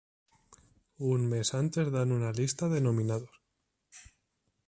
[1.11, 3.35] Un mes antes dan una lista de nominados.